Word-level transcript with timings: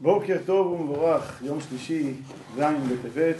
בוקר 0.00 0.36
טוב 0.46 0.66
ומבורך, 0.66 1.42
יום 1.42 1.60
שלישי, 1.60 2.14
ז' 2.56 2.60
בטבת, 2.60 3.36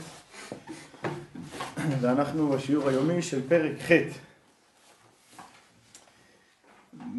ואנחנו 2.01 2.49
בשיעור 2.49 2.89
היומי 2.89 3.23
של 3.23 3.49
פרק 3.49 3.73
ח'. 3.81 3.93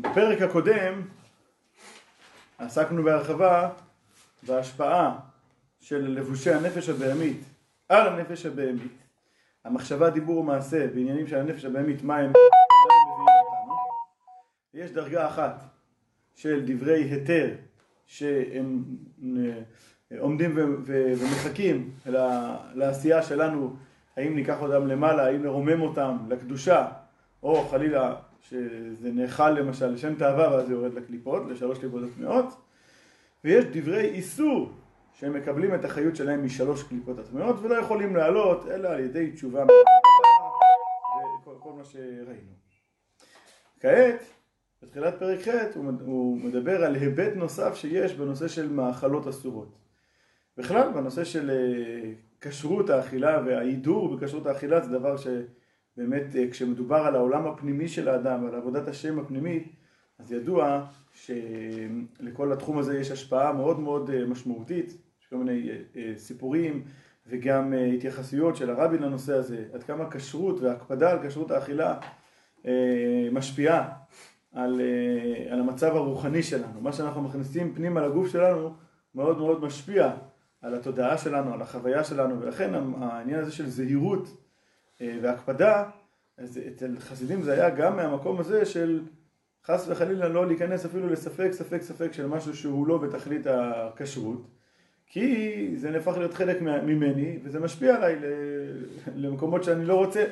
בפרק 0.02 0.42
הקודם 0.42 1.02
עסקנו 2.58 3.04
בהרחבה 3.04 3.70
בהשפעה 4.44 5.20
של 5.80 6.08
לבושי 6.08 6.54
הנפש 6.54 6.90
הבהמית 6.90 7.42
על 7.90 8.08
הנפש 8.08 8.46
הבהמית, 8.46 8.98
המחשבה, 9.66 10.10
דיבור 10.10 10.38
ומעשה 10.38 10.88
בעניינים 10.88 11.28
של 11.28 11.36
הנפש 11.36 11.66
הבהמית, 11.66 12.04
מה 12.04 12.18
הם, 12.18 12.34
יש 14.74 14.92
דרגה 14.92 15.28
אחת 15.28 15.64
של 16.36 16.64
דברי 16.66 17.04
היתר 17.04 17.56
שהם 18.10 18.84
אה, 19.38 20.20
עומדים 20.20 20.52
ומחכים 20.86 21.92
לעשייה 22.76 23.24
שלנו, 23.24 23.76
האם 24.18 24.36
ניקח 24.36 24.62
אותם 24.62 24.88
למעלה, 24.88 25.26
האם 25.26 25.44
נרומם 25.44 25.82
אותם 25.82 26.18
לקדושה, 26.30 26.88
או 27.44 27.68
חלילה 27.68 28.16
שזה 28.42 29.12
נאכל 29.12 29.50
למשל 29.50 29.88
לשם 29.88 30.16
תאווה 30.16 30.52
ואז 30.52 30.68
זה 30.68 30.74
יורד 30.74 30.94
לקליפות, 30.94 31.44
לשלוש 31.50 31.80
קליפות 31.80 32.04
הטמעות, 32.04 32.46
ויש 33.44 33.66
דברי 33.66 34.10
איסור 34.10 34.72
שהם 35.14 35.34
מקבלים 35.34 35.76
את 35.76 35.86
החיות 35.86 36.16
שלהם 36.16 36.46
משלוש 36.46 36.84
קליפות 36.84 37.20
הטמעות 37.20 37.56
ולא 37.62 37.76
יכולים 37.76 38.16
לעלות 38.16 38.68
אלא 38.68 38.88
על 38.88 39.00
ידי 39.00 39.32
תשובה. 39.32 39.64
וכל 41.42 41.72
מה 41.78 41.84
שראינו. 41.84 42.54
כעת 43.80 44.39
בתחילת 44.84 45.20
פרק 45.20 45.40
ח' 45.48 45.76
הוא 46.06 46.38
מדבר 46.38 46.84
על 46.84 46.96
היבט 46.96 47.36
נוסף 47.36 47.76
שיש 47.76 48.14
בנושא 48.14 48.48
של 48.48 48.72
מאכלות 48.72 49.28
אסורות. 49.28 49.80
בכלל 50.60 50.92
בנושא 50.94 51.24
של 51.24 51.50
אה, 51.50 52.12
כשרות 52.42 52.90
האכילה 52.90 53.42
וההידור 53.46 54.16
בכשרות 54.16 54.46
האכילה 54.46 54.82
זה 54.82 54.92
דבר 54.92 55.16
שבאמת 55.18 56.36
אה, 56.36 56.50
כשמדובר 56.52 56.96
על 56.96 57.16
העולם 57.16 57.48
הפנימי 57.48 57.88
של 57.88 58.08
האדם 58.10 58.44
ועל 58.44 58.56
עבודת 58.56 58.88
השם 58.88 59.20
הפנימית 59.20 59.76
אז 60.20 60.32
ידוע 60.32 60.86
שלכל 61.14 62.54
התחום 62.54 62.78
הזה 62.78 63.00
יש 63.00 63.12
השפעה 63.12 63.54
מאוד 63.54 63.80
מאוד 63.80 64.10
אה, 64.10 64.26
משמעותית, 64.26 64.98
יש 65.22 65.28
כל 65.30 65.36
מיני 65.36 65.70
סיפורים 66.18 66.84
וגם 67.28 67.74
התייחסויות 67.98 68.56
של 68.56 68.70
הרבי 68.70 68.98
לנושא 68.98 69.34
הזה, 69.34 69.66
עד 69.74 69.84
כמה 69.84 70.12
כשרות 70.12 70.60
והקפדה 70.60 71.12
על 71.12 71.28
כשרות 71.28 71.52
האכילה 71.52 72.00
משפיעה 73.32 73.90
על, 74.54 74.82
אה, 74.82 75.54
על 75.54 75.60
המצב 75.60 75.96
הרוחני 75.96 76.44
שלנו. 76.44 76.82
מה 76.82 76.94
שאנחנו 76.94 77.22
מכניסים 77.22 77.74
פנימה 77.74 78.08
לגוף 78.08 78.28
שלנו 78.28 78.74
מאוד 79.16 79.38
מאוד 79.38 79.64
משפיע 79.64 80.12
על 80.62 80.76
התודעה 80.76 81.18
שלנו, 81.18 81.54
על 81.54 81.62
החוויה 81.62 82.04
שלנו, 82.04 82.42
ולכן 82.42 82.74
העניין 83.02 83.40
הזה 83.40 83.52
של 83.52 83.70
זהירות 83.70 84.38
אה, 85.02 85.18
והקפדה, 85.22 85.90
אז 86.38 86.60
אצל 86.68 86.96
חסידים 87.00 87.42
זה 87.42 87.54
היה 87.54 87.70
גם 87.70 87.96
מהמקום 87.96 88.40
הזה 88.40 88.66
של 88.66 89.02
חס 89.66 89.88
וחלילה 89.88 90.28
לא 90.28 90.48
להיכנס 90.48 90.86
אפילו 90.86 91.10
לספק, 91.10 91.50
ספק, 91.52 91.82
ספק 91.82 92.14
של 92.14 92.28
משהו 92.28 92.56
שהוא 92.56 92.88
לא 92.88 92.98
בתכלית 92.98 93.48
הכשרות, 93.48 94.48
כי 95.08 95.72
זה 95.76 95.92
נהפך 95.92 96.18
להיות 96.18 96.34
חלק 96.34 96.62
ממני 96.62 97.40
וזה 97.44 97.60
משפיע 97.60 97.96
עליי 97.96 98.16
למקומות 99.16 99.64
שאני 99.64 99.86
לא 99.86 99.96
רוצה. 99.96 100.26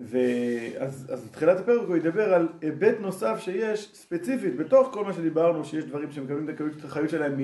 ואז 0.00 1.10
אז 1.12 1.24
בתחילת 1.24 1.60
הפרק 1.60 1.88
הוא 1.88 1.96
ידבר 1.96 2.34
על 2.34 2.48
היבט 2.60 3.00
נוסף 3.00 3.38
שיש 3.40 3.90
ספציפית 3.94 4.56
בתוך 4.56 4.88
כל 4.92 5.04
מה 5.04 5.12
שדיברנו 5.12 5.64
שיש 5.64 5.84
דברים 5.84 6.12
שמקבלים 6.12 6.50
את 6.78 6.84
החיות 6.84 7.10
שלהם 7.10 7.36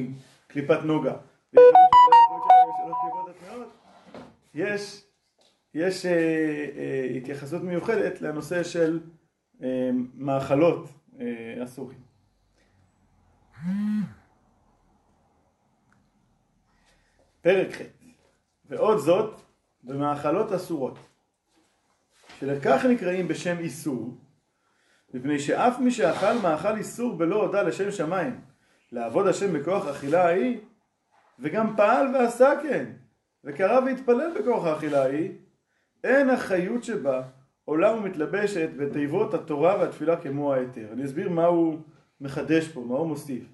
מקליפת 0.48 0.78
נוגה. 0.84 1.14
יש, 4.55 5.05
יש 5.75 6.06
אה, 6.06 6.12
אה, 6.77 7.16
התייחסות 7.16 7.62
מיוחדת 7.62 8.21
לנושא 8.21 8.62
של 8.62 9.00
אה, 9.62 9.91
מאכלות 10.15 10.88
אה, 11.21 11.65
אסורים. 11.65 11.99
פרק 17.43 17.72
ח' 17.72 17.82
ועוד 18.65 18.99
זאת 18.99 19.41
במאכלות 19.82 20.53
אסורות 20.53 20.99
שלכך 22.42 22.84
נקראים 22.91 23.28
בשם 23.28 23.58
איסור, 23.58 24.16
מפני 25.14 25.38
שאף 25.38 25.78
מי 25.78 25.91
שאכל 25.91 26.32
מאכל 26.42 26.76
איסור 26.76 27.16
בלא 27.16 27.42
הודה 27.42 27.62
לשם 27.62 27.91
שמיים, 27.91 28.41
לעבוד 28.92 29.26
השם 29.26 29.53
בכוח 29.53 29.86
אכילה 29.86 30.25
ההיא, 30.25 30.58
וגם 31.38 31.76
פעל 31.76 32.06
ועשה 32.14 32.52
כן, 32.62 32.84
וקרא 33.44 33.81
והתפלל 33.81 34.31
בכוח 34.38 34.64
האכילה 34.64 35.02
ההיא, 35.02 35.31
אין 36.04 36.31
החיות 36.31 36.84
שבה 36.84 37.22
עולה 37.64 37.94
ומתלבשת 37.94 38.69
בתיבות 38.76 39.34
התורה 39.34 39.78
והתפילה 39.81 40.16
כמו 40.16 40.52
ההיתר. 40.52 40.86
אני 40.92 41.04
אסביר 41.04 41.28
מה 41.28 41.44
הוא 41.44 41.78
מחדש 42.20 42.69
פה, 42.69 42.81
מה 42.81 42.94
הוא 42.94 43.06
מוסיף. 43.06 43.44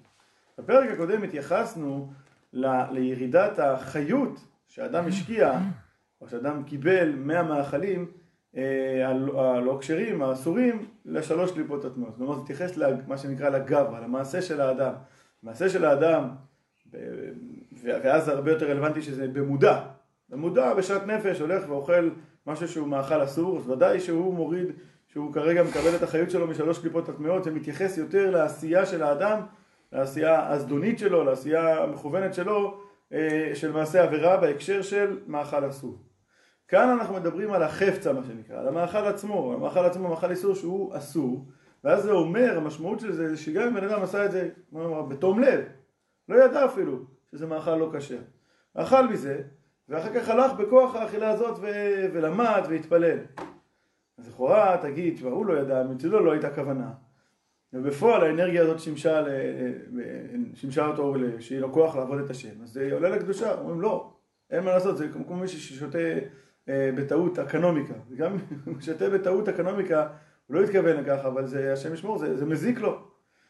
בפרק 0.57 0.89
הקודם 0.89 1.23
התייחסנו 1.23 2.13
ל, 2.53 2.65
לירידת 2.91 3.59
החיות 3.59 4.39
שאדם 4.67 5.07
השקיע, 5.07 5.59
או 6.21 6.29
שאדם 6.29 6.63
קיבל 6.63 7.15
מהמאכלים 7.15 8.11
הלא 8.53 9.77
כשרים, 9.81 10.21
האסורים, 10.21 10.87
לשלוש 11.05 11.51
קליפות 11.51 11.85
הטמעות. 11.85 12.13
אומרת, 12.19 12.35
זה 12.35 12.43
מתייחס 12.43 12.77
למה 12.77 13.17
שנקרא 13.17 13.49
לגברה, 13.49 13.99
למעשה 13.99 14.41
של 14.41 14.61
האדם. 14.61 14.93
מעשה 15.43 15.69
של 15.69 15.85
האדם, 15.85 16.29
ואז 17.83 18.25
זה 18.25 18.31
הרבה 18.31 18.51
יותר 18.51 18.71
רלוונטי 18.71 19.01
שזה 19.01 19.27
במודע. 19.27 19.79
במודע, 20.29 20.73
בשעת 20.73 21.07
נפש, 21.07 21.39
הולך 21.39 21.69
ואוכל 21.69 22.09
משהו 22.47 22.67
שהוא 22.67 22.87
מאכל 22.87 23.23
אסור, 23.23 23.57
אז 23.57 23.69
ודאי 23.69 23.99
שהוא 23.99 24.33
מוריד, 24.33 24.67
שהוא 25.07 25.33
כרגע 25.33 25.63
מקבל 25.63 25.95
את 25.95 26.03
החיות 26.03 26.31
שלו 26.31 26.47
משלוש 26.47 26.79
קליפות 26.79 27.09
הטמעות, 27.09 27.43
זה 27.43 27.51
מתייחס 27.51 27.97
יותר 27.97 28.31
לעשייה 28.31 28.85
של 28.85 29.03
האדם, 29.03 29.39
לעשייה 29.91 30.49
הזדונית 30.49 30.99
שלו, 30.99 31.23
לעשייה 31.23 31.83
המכוונת 31.83 32.33
שלו, 32.33 32.81
אה, 33.13 33.51
של 33.53 33.71
מעשה 33.71 34.03
עבירה 34.03 34.37
בהקשר 34.37 34.81
של 34.81 35.19
מאכל 35.27 35.69
אסור. 35.69 35.97
כאן 36.69 36.89
אנחנו 36.89 37.15
מדברים 37.15 37.53
על 37.53 37.63
החפצה 37.63 38.13
מה 38.13 38.23
שנקרא, 38.23 38.59
על 38.59 38.67
המאכל 38.67 38.97
עצמו, 38.97 39.53
המאכל 39.53 39.85
עצמו 39.85 40.09
מאכל 40.09 40.31
איסור 40.31 40.55
שהוא 40.55 40.97
אסור 40.97 41.45
ואז 41.83 42.03
זה 42.03 42.11
אומר, 42.11 42.57
המשמעות 42.57 42.99
של 42.99 43.11
זה 43.11 43.29
זה 43.29 43.37
שגם 43.37 43.67
אם 43.67 43.73
בן 43.73 43.83
אדם 43.83 44.01
עשה 44.03 44.25
את 44.25 44.31
זה 44.31 44.49
בתום 45.09 45.39
לב, 45.39 45.61
לא 46.29 46.43
ידע 46.43 46.65
אפילו 46.65 47.05
שזה 47.31 47.47
מאכל 47.47 47.75
לא 47.75 47.91
כשר, 47.93 48.19
אכל 48.73 49.07
מזה 49.07 49.41
ואחר 49.89 50.13
כך 50.13 50.29
הלך 50.29 50.53
בכוח 50.53 50.95
האכילה 50.95 51.29
הזאת 51.29 51.57
ו- 51.61 52.05
ולמד 52.13 52.61
והתפלל. 52.69 53.17
אז 54.17 54.27
לכאורה 54.27 54.77
תגיד, 54.81 55.15
תשמע 55.15 55.29
הוא 55.29 55.45
לא 55.45 55.53
ידע, 55.53 55.83
מצדו 55.83 56.19
לא 56.19 56.31
הייתה 56.31 56.55
כוונה. 56.55 56.91
ובפועל 57.73 58.23
האנרגיה 58.23 58.61
הזאת 58.61 58.79
שימשה, 58.79 59.21
ל... 59.21 59.27
שימשה 60.53 60.87
אותו 60.87 61.15
שיהיה 61.39 61.61
לו 61.61 61.73
כוח 61.73 61.95
לעבוד 61.95 62.19
את 62.19 62.29
השם. 62.29 62.61
אז 62.63 62.69
זה 62.69 62.89
עולה 62.93 63.09
לקדושה, 63.09 63.59
אומרים 63.59 63.81
לא, 63.81 64.13
אין 64.49 64.63
מה 64.63 64.71
לעשות, 64.71 64.97
זה 64.97 65.07
כמו 65.07 65.35
מישהו 65.35 65.59
ששותה 65.59 65.97
בטעות 66.95 67.39
אקנומיקה. 67.39 67.93
גם 68.15 68.37
הוא 68.65 68.75
שותה 68.85 69.09
בטעות 69.09 69.49
אקנומיקה, 69.49 70.07
הוא 70.47 70.55
לא 70.55 70.63
התכוון 70.63 70.97
לכך, 70.97 71.25
אבל 71.25 71.47
זה, 71.47 71.73
השם 71.73 71.93
ישמור, 71.93 72.17
זה, 72.17 72.37
זה 72.37 72.45
מזיק 72.45 72.79
לו. 72.79 73.01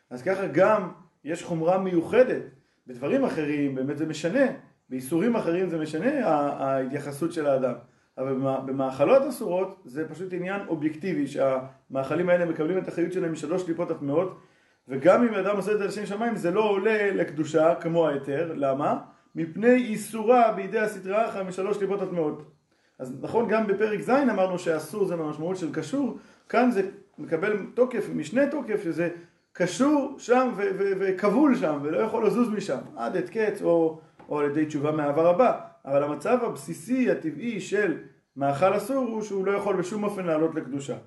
אז 0.09 0.21
ככה 0.21 0.47
גם 0.47 0.91
יש 1.23 1.43
חומרה 1.43 1.77
מיוחדת. 1.77 2.41
בדברים 2.87 3.23
אחרים 3.23 3.75
באמת 3.75 3.97
זה 3.97 4.05
משנה, 4.05 4.45
באיסורים 4.89 5.35
אחרים 5.35 5.69
זה 5.69 5.77
משנה 5.77 6.27
ההתייחסות 6.27 7.33
של 7.33 7.47
האדם. 7.47 7.73
אבל 8.17 8.33
במאכלות 8.65 9.23
אסורות 9.29 9.81
זה 9.85 10.09
פשוט 10.09 10.33
עניין 10.33 10.61
אובייקטיבי, 10.67 11.27
שהמאכלים 11.27 12.29
האלה 12.29 12.45
מקבלים 12.45 12.77
את 12.77 12.87
החיות 12.87 13.13
שלהם 13.13 13.31
משלוש 13.31 13.63
קליפות 13.63 13.91
הטמעות, 13.91 14.39
וגם 14.87 15.27
אם 15.27 15.33
אדם 15.33 15.55
עושה 15.55 15.71
את 15.71 15.77
זה 15.77 15.85
לשם 15.85 16.05
שמיים 16.05 16.35
זה 16.35 16.51
לא 16.51 16.69
עולה 16.69 17.11
לקדושה 17.11 17.75
כמו 17.75 18.07
ההיתר, 18.07 18.53
למה? 18.55 18.99
מפני 19.35 19.75
איסורה 19.75 20.51
בידי 20.51 20.85
אחא 21.11 21.43
משלוש 21.43 21.77
קליפות 21.77 22.01
הטמעות. 22.01 22.58
אז 22.99 23.13
נכון 23.21 23.47
גם 23.47 23.67
בפרק 23.67 24.01
ז' 24.01 24.09
אמרנו 24.09 24.59
שאסור 24.59 25.05
זה 25.05 25.15
במשמעות 25.15 25.57
של 25.57 25.73
קשור, 25.73 26.17
כאן 26.49 26.71
זה 26.71 26.89
מקבל 27.17 27.57
תוקף, 27.73 28.09
משנה 28.15 28.51
תוקף, 28.51 28.83
שזה 28.83 29.09
קשור 29.53 30.15
שם 30.17 30.51
וכבול 30.77 31.55
שם 31.55 31.79
ולא 31.83 31.97
יכול 31.97 32.27
לזוז 32.27 32.49
משם 32.49 32.79
עד 32.95 33.15
את 33.15 33.29
קץ 33.29 33.61
או, 33.61 33.99
או 34.29 34.39
על 34.39 34.45
ידי 34.45 34.65
תשובה 34.65 34.91
מהעבר 34.91 35.27
הבא, 35.27 35.59
אבל 35.85 36.03
המצב 36.03 36.37
הבסיסי 36.41 37.11
הטבעי 37.11 37.61
של 37.61 37.97
מאכל 38.35 38.77
אסור 38.77 39.05
הוא 39.05 39.21
שהוא 39.21 39.45
לא 39.45 39.51
יכול 39.51 39.75
בשום 39.75 40.03
אופן 40.03 40.25
לעלות 40.25 40.55
לקדושה. 40.55 40.97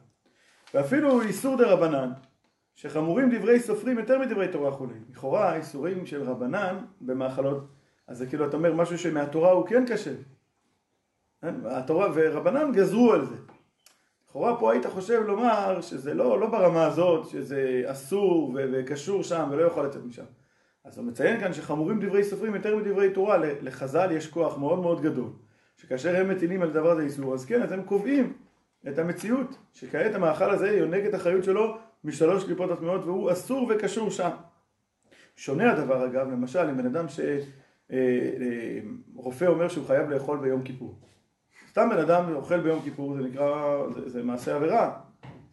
ואפילו 0.75 1.23
איסור 1.23 1.57
דה 1.57 1.73
רבנן, 1.73 2.11
שחמורים 2.75 3.31
דברי 3.35 3.61
סופרים 3.61 3.99
יותר 3.99 4.19
מדברי 4.19 4.49
תורה 4.49 4.71
חולים. 4.71 5.05
לכאורה 5.11 5.57
איסורים 5.57 6.07
של 6.07 6.23
רבנן 6.23 6.79
במאכלות, 7.01 7.69
אז 8.09 8.19
זה 8.19 8.27
כאילו 8.27 8.47
אתה 8.47 8.57
אומר 8.57 8.75
משהו 8.75 8.99
שמהתורה 8.99 9.51
הוא 9.51 9.67
כן 9.67 9.85
קשה. 9.87 10.13
התורה 11.65 12.09
ורבנן 12.15 12.73
גזרו 12.73 13.13
על 13.13 13.25
זה. 13.27 13.37
לכאורה 14.29 14.61
פה 14.61 14.73
היית 14.73 14.87
חושב 14.87 15.23
לומר 15.27 15.81
שזה 15.81 16.15
לא, 16.15 16.41
לא 16.41 16.47
ברמה 16.47 16.87
הזאת, 16.87 17.29
שזה 17.29 17.83
אסור 17.87 18.57
וקשור 18.73 19.23
שם 19.23 19.49
ולא 19.53 19.63
יכול 19.63 19.87
לצאת 19.87 20.05
משם. 20.05 20.25
אז 20.85 20.99
הוא 20.99 21.07
מציין 21.07 21.41
כאן 21.41 21.53
שחמורים 21.53 22.01
דברי 22.01 22.25
סופרים 22.25 22.55
יותר 22.55 22.77
מדברי 22.77 23.11
תורה, 23.11 23.37
לחז"ל 23.39 24.13
יש 24.13 24.27
כוח 24.27 24.59
מאוד 24.59 24.79
מאוד 24.79 25.03
גדול, 25.03 25.31
שכאשר 25.77 26.17
הם 26.17 26.29
מטילים 26.29 26.63
על 26.63 26.71
דבר 26.71 26.91
הזה 26.91 27.03
איסור, 27.03 27.35
אז 27.35 27.45
כן, 27.45 27.63
אז 27.63 27.73
הם 27.73 27.83
קובעים 27.83 28.33
את 28.89 28.99
המציאות, 28.99 29.57
שכעת 29.73 30.15
המאכל 30.15 30.51
הזה 30.51 30.71
יונק 30.71 31.05
את 31.09 31.15
החיות 31.15 31.45
שלו 31.45 31.77
משלוש 32.05 32.45
קליפות 32.45 32.71
הטמעות 32.71 33.05
והוא 33.05 33.33
אסור 33.33 33.71
וקשור 33.71 34.11
שם. 34.11 34.31
שונה 35.37 35.73
הדבר 35.73 36.07
אגב, 36.07 36.31
למשל, 36.31 36.69
אם 36.69 36.77
בן 36.77 36.87
אדם 36.87 37.07
שרופא 37.09 37.35
אה, 39.45 39.49
אה, 39.49 39.55
אומר 39.55 39.69
שהוא 39.69 39.87
חייב 39.87 40.11
לאכול 40.11 40.39
ביום 40.39 40.63
כיפור. 40.63 40.99
סתם 41.73 41.89
בן 41.91 41.99
אדם 41.99 42.35
אוכל 42.35 42.61
ביום 42.61 42.83
כיפור, 42.83 43.15
זה 43.15 43.23
נקרא, 43.23 43.77
זה, 43.95 44.09
זה 44.09 44.23
מעשה 44.23 44.57
עבירה. 44.57 45.01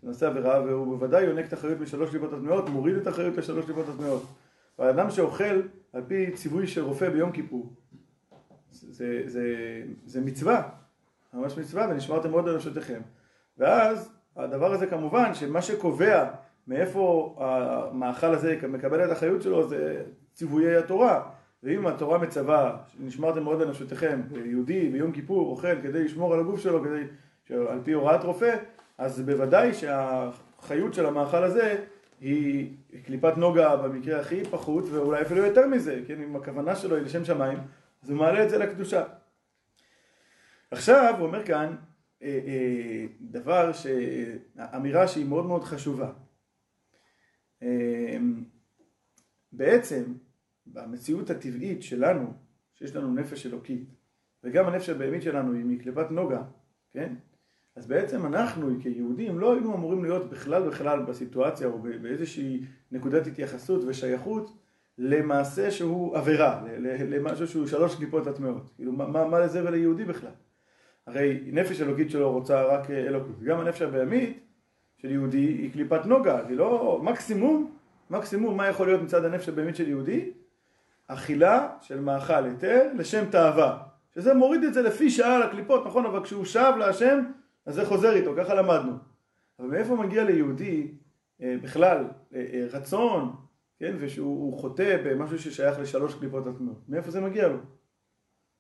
זה 0.02 0.08
מעשה 0.08 0.28
עבירה 0.28 0.62
והוא 0.62 0.88
בוודאי 0.88 1.24
יונק 1.24 1.48
את 1.48 1.54
החיות 1.54 1.80
משלוש 1.80 2.10
קליפות 2.10 2.34
הטמעות, 2.34 2.70
מוריד 2.70 2.96
את 2.96 3.08
החיות 3.08 3.38
לשלוש 3.38 3.66
קליפות 3.66 3.86
הטמעות. 3.90 4.26
והאדם 4.80 5.10
שאוכל 5.10 5.62
על 5.94 6.02
פי 6.08 6.32
ציווי 6.32 6.68
של 6.68 6.84
רופא 6.84 7.10
ביום 7.10 7.32
כיפור, 7.32 7.74
זה, 8.72 8.88
זה, 8.92 9.24
זה, 9.26 9.46
זה 10.06 10.22
מצווה, 10.22 10.70
ממש 11.34 11.58
מצווה, 11.58 11.88
ונשמרתם 11.90 12.32
מאוד 12.32 12.48
על 12.48 12.56
נפשותיכם. 12.56 13.02
ואז 13.58 14.12
הדבר 14.36 14.74
הזה 14.74 14.88
כמובן, 14.88 15.34
שמה 15.34 15.62
שקובע 15.62 16.30
מאיפה 16.68 17.36
המאכל 17.40 18.34
הזה 18.34 18.60
מקבל 18.70 19.06
את 19.06 19.12
החיות 19.12 19.42
שלו 19.42 19.68
זה 19.68 20.04
ציוויי 20.34 20.78
התורה. 20.78 21.30
ואם 21.64 21.88
התורה 21.88 22.18
מצווה, 22.18 22.78
נשמרתם 23.00 23.44
מאוד 23.44 23.62
על 23.62 23.70
נפשותיכם, 23.70 24.22
יהודי 24.46 24.90
ביום 24.90 25.12
כיפור 25.12 25.50
אוכל 25.50 25.82
כדי 25.82 26.04
לשמור 26.04 26.34
על 26.34 26.40
הגוף 26.40 26.60
שלו, 26.60 26.84
כדי, 26.84 27.04
על 27.70 27.80
פי 27.84 27.92
הוראת 27.92 28.24
רופא, 28.24 28.56
אז 28.98 29.22
בוודאי 29.22 29.74
שהחיות 29.74 30.94
של 30.94 31.06
המאכל 31.06 31.44
הזה 31.44 31.86
היא 32.22 32.76
קליפת 33.06 33.38
נוגה 33.38 33.76
במקרה 33.76 34.20
הכי 34.20 34.44
פחות, 34.44 34.84
ואולי 34.92 35.22
אפילו 35.22 35.46
יותר 35.46 35.68
מזה, 35.68 36.02
כן, 36.08 36.22
אם 36.22 36.36
הכוונה 36.36 36.76
שלו 36.76 36.96
היא 36.96 37.06
לשם 37.06 37.26
שמיים, 37.26 37.58
אז 38.04 38.10
הוא 38.10 38.18
מעלה 38.18 38.44
את 38.44 38.50
זה 38.50 38.58
לקדושה. 38.58 39.04
עכשיו 40.72 41.16
הוא 41.18 41.28
אומר 41.28 41.46
כאן 41.46 41.76
אה, 42.24 42.40
אה, 42.48 43.06
דבר, 43.22 43.74
ש... 43.74 43.88
אמירה 44.76 45.08
שהיא 45.08 45.26
מאוד 45.26 45.46
מאוד 45.46 45.64
חשובה. 45.64 46.12
אה, 47.64 48.18
בעצם 49.52 50.04
במציאות 50.88 51.30
הטבעית 51.30 51.84
שלנו, 51.84 52.34
שיש 52.76 52.96
לנו 52.96 53.14
נפש 53.14 53.46
אלוקית, 53.46 53.90
וגם 54.44 54.68
הנפש 54.68 54.90
הבהמית 54.90 55.22
שלנו 55.22 55.54
היא 55.54 55.66
מקליפת 55.66 56.12
נוגה, 56.12 56.42
כן? 56.92 57.14
אז 57.76 57.88
בעצם 57.88 58.26
אנחנו 58.26 58.76
כיהודים 58.82 59.40
לא 59.40 59.54
היינו 59.54 59.76
אמורים 59.76 60.04
להיות 60.04 60.30
בכלל 60.30 60.70
בכלל 60.70 61.04
בסיטואציה 61.04 61.68
או 61.68 61.80
באיזושהי 62.02 62.62
נקודת 62.92 63.28
התייחסות 63.28 63.84
ושייכות 63.88 64.58
למעשה 64.98 65.72
שהוא 65.72 66.18
עבירה, 66.18 66.64
למשהו 67.10 67.48
שהוא 67.48 67.68
שלוש 67.68 67.96
קליפות 67.96 68.28
הטמעות. 68.28 68.70
כאילו, 68.76 68.92
מה, 68.92 69.28
מה 69.28 69.40
לזה 69.40 69.66
וליהודי 69.66 70.06
בכלל? 70.06 70.32
הרי 71.08 71.40
נפש 71.46 71.82
אלוקית 71.82 72.10
שלו 72.10 72.32
רוצה 72.32 72.64
רק 72.64 72.92
אלוקות. 72.92 73.44
גם 73.44 73.60
הנפש 73.60 73.82
הבהמית 73.82 74.40
של 74.98 75.12
יהודי 75.12 75.38
היא 75.38 75.74
קליפת 75.74 76.06
נוגה, 76.06 76.48
היא 76.48 76.58
לא 76.58 77.00
מקסימום, 77.04 77.72
מקסימום 78.10 78.58
מה 78.58 78.68
יכול 78.68 78.88
להיות 78.88 79.02
מצד 79.02 79.26
הנפש 79.26 79.50
הבהמית 79.50 79.76
של 79.76 79.88
יהודי? 79.88 80.32
אכילה 81.10 81.70
של 81.82 82.00
מאכל 82.00 82.46
היתר 82.46 82.92
לשם 82.96 83.26
תאווה. 83.32 83.78
שזה 84.16 84.34
מוריד 84.34 84.64
את 84.64 84.74
זה 84.74 84.82
לפי 84.82 85.10
שעה 85.10 85.40
לקליפות, 85.40 85.86
נכון? 85.86 86.06
אבל 86.06 86.24
כשהוא 86.24 86.46
שב 86.46 86.74
להשם, 86.80 87.24
אז 87.66 87.76
זה 87.76 87.86
חוזר 87.86 88.16
איתו, 88.16 88.34
ככה 88.38 88.54
למדנו. 88.54 88.94
אבל 89.60 89.68
מאיפה 89.68 89.96
מגיע 89.96 90.24
ליהודי 90.24 90.92
אה, 91.42 91.56
בכלל 91.62 92.06
אה, 92.34 92.46
אה, 92.54 92.68
רצון, 92.72 93.36
כן, 93.80 93.96
ושהוא 94.00 94.60
חוטא 94.60 94.98
במשהו 95.06 95.40
ששייך 95.40 95.80
לשלוש 95.80 96.16
קליפות 96.16 96.48
הטמעות? 96.48 96.90
מאיפה 96.90 97.12
זה 97.12 97.22
מגיע 97.22 97.48
לו? 97.48 97.58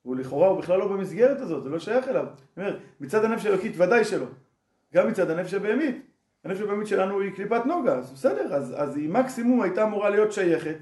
הוא 0.01 0.15
לכאורה 0.15 0.47
הוא 0.47 0.57
בכלל 0.59 0.79
לא 0.79 0.87
במסגרת 0.87 1.41
הזאת, 1.41 1.63
זה 1.63 1.69
לא 1.69 1.79
שייך 1.79 2.07
אליו. 2.07 2.25
אני 2.57 2.65
אומר, 2.65 2.79
מצד 2.99 3.25
הנפש 3.25 3.45
האלוקית 3.45 3.73
ודאי 3.77 4.05
שלא. 4.05 4.25
גם 4.93 5.07
מצד 5.07 5.29
הנפש 5.29 5.53
הבהמית. 5.53 5.95
הנפש 6.43 6.61
הבהמית 6.61 6.87
שלנו 6.87 7.21
היא 7.21 7.31
קליפת 7.35 7.65
נוגה, 7.65 7.95
אז 7.95 8.11
בסדר, 8.11 8.53
אז, 8.53 8.73
אז 8.77 8.97
היא 8.97 9.09
מקסימום 9.09 9.61
הייתה 9.61 9.83
אמורה 9.83 10.09
להיות 10.09 10.31
שייכת 10.31 10.77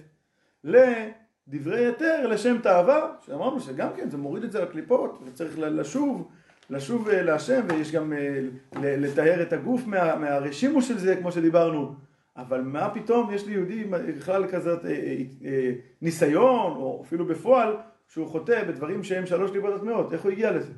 לדברי 1.51 1.85
היתר 1.85 2.27
לשם 2.27 2.57
תאווה, 2.63 3.11
שאמרנו 3.25 3.59
שגם 3.59 3.89
כן 3.95 4.09
זה 4.09 4.17
מוריד 4.17 4.43
את 4.43 4.51
זה 4.51 4.61
לקליפות, 4.61 5.21
וצריך 5.25 5.59
לשוב, 5.59 6.31
לשוב 6.69 7.09
אה, 7.09 7.21
להשם, 7.21 7.61
ויש 7.69 7.91
גם 7.91 8.13
אה, 8.13 8.39
לטהר 8.75 9.41
את 9.41 9.53
הגוף 9.53 9.81
מה, 9.85 10.15
מהרשימו 10.15 10.81
של 10.81 10.97
זה, 10.97 11.15
כמו 11.15 11.31
שדיברנו. 11.31 11.95
אבל 12.37 12.61
מה 12.61 12.89
פתאום 12.93 13.33
יש 13.33 13.45
ליהודי 13.45 13.83
בכלל 13.83 14.47
כזאת 14.47 14.85
אה, 14.85 15.71
ניסיון, 16.01 16.75
או 16.75 17.03
אפילו 17.05 17.25
בפועל, 17.25 17.75
שהוא 18.07 18.27
חוטא 18.27 18.63
בדברים 18.63 19.03
שהם 19.03 19.25
שלוש 19.25 19.51
ליבות 19.51 19.73
הטמעות, 19.75 20.13
איך 20.13 20.21
הוא 20.21 20.31
הגיע 20.31 20.51
לזה? 20.51 20.71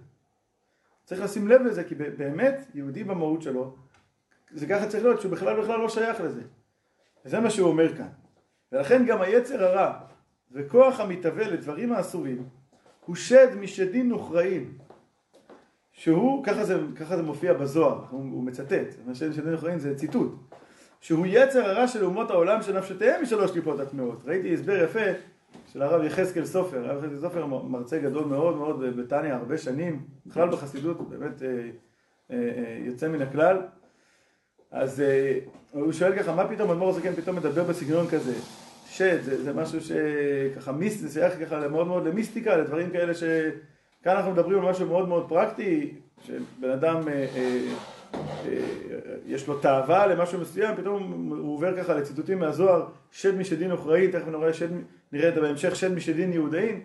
צריך 1.05 1.21
לשים 1.21 1.47
לב 1.47 1.61
לזה, 1.61 1.83
כי 1.83 1.95
באמת 1.95 2.65
יהודי 2.73 3.03
במהות 3.03 3.41
שלו, 3.41 3.75
זה 4.51 4.67
ככה 4.67 4.87
צריך 4.87 5.03
להיות, 5.03 5.21
שהוא 5.21 5.31
בכלל 5.31 5.61
בכלל 5.61 5.79
לא 5.79 5.89
שייך 5.89 6.21
לזה. 6.21 6.41
וזה 7.25 7.39
מה 7.39 7.49
שהוא 7.49 7.69
אומר 7.69 7.95
כאן. 7.97 8.07
ולכן 8.71 9.05
גם 9.05 9.21
היצר 9.21 9.63
הרע 9.63 10.08
וכוח 10.51 10.99
המתהווה 10.99 11.47
לדברים 11.47 11.93
האסורים 11.93 12.43
הוא 13.05 13.15
שד 13.15 13.47
משדים 13.59 14.09
נוכרעים. 14.09 14.77
שהוא, 15.91 16.43
ככה 16.43 16.63
זה, 16.63 16.79
ככה 16.95 17.17
זה 17.17 17.23
מופיע 17.23 17.53
בזוהר, 17.53 18.03
הוא, 18.09 18.19
הוא 18.19 18.43
מצטט, 18.43 18.95
שד 19.13 19.29
משדים 19.29 19.49
נוכרעים 19.49 19.79
זה 19.79 19.95
ציטוט. 19.95 20.35
שהוא 21.01 21.25
יצר 21.29 21.65
הרע 21.65 21.87
של 21.87 22.05
אומות 22.05 22.31
העולם 22.31 22.61
שנפשותיהם 22.61 23.21
משלוש 23.21 23.51
קליפות 23.51 23.79
הטמעות. 23.79 24.21
ראיתי 24.25 24.53
הסבר 24.53 24.83
יפה 24.83 24.99
של 25.73 25.81
הרב 25.81 26.03
יחזקאל 26.03 26.45
סופר, 26.45 26.89
הרב 26.89 27.03
יחזקאל 27.03 27.21
סופר 27.21 27.45
מרצה 27.45 27.99
גדול 27.99 28.25
מאוד 28.25 28.57
מאוד 28.57 28.83
בטניה 28.97 29.35
הרבה 29.35 29.57
שנים, 29.57 30.05
בכלל 30.25 30.49
בחסידות, 30.49 31.09
באמת 31.09 31.43
אה, 31.43 31.47
אה, 32.31 32.35
אה, 32.35 32.77
יוצא 32.85 33.07
מן 33.07 33.21
הכלל. 33.21 33.61
אז 34.71 35.03
הוא 35.71 35.91
שואל 35.91 36.19
ככה, 36.19 36.35
מה 36.35 36.47
פתאום 36.47 36.71
אדמו"ר 36.71 36.89
הזקן 36.89 37.13
פתאום 37.13 37.35
מדבר 37.35 37.63
בסגנון 37.63 38.07
כזה? 38.07 38.33
שד, 38.99 39.21
זה, 39.21 39.43
זה 39.43 39.53
משהו 39.53 39.79
שככה 39.81 40.71
מיסט, 40.71 40.99
זה 40.99 41.09
שייך 41.13 41.39
ככה 41.41 41.67
מאוד 41.67 41.87
מאוד 41.87 42.07
למיסטיקה, 42.07 42.57
לדברים 42.57 42.89
כאלה 42.89 43.13
שכאן 43.13 44.15
אנחנו 44.15 44.31
מדברים 44.31 44.59
על 44.59 44.69
משהו 44.69 44.87
מאוד 44.87 45.07
מאוד 45.07 45.29
פרקטי, 45.29 45.93
שבן 46.23 46.69
אדם 46.69 47.07
אה, 47.07 47.13
אה, 47.13 47.59
אה, 48.45 48.57
יש 49.27 49.47
לו 49.47 49.59
תאווה 49.59 50.07
למשהו 50.07 50.41
מסוים, 50.41 50.75
פתאום 50.75 51.31
הוא 51.31 51.55
עובר 51.55 51.77
ככה 51.77 51.93
לציטוטים 51.93 52.39
מהזוהר, 52.39 52.85
שד 53.11 53.37
משדין 53.37 53.71
אוכראי, 53.71 54.07
תכף 54.11 54.27
נראה, 54.27 54.53
שד, 54.53 54.67
נראה 55.11 55.29
את 55.29 55.33
זה 55.33 55.41
בהמשך, 55.41 55.75
שד 55.75 55.93
משדין 55.93 56.33
יהודאין, 56.33 56.81